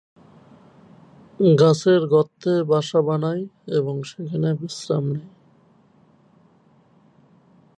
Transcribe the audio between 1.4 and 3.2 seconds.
গাছের গর্তে বাসা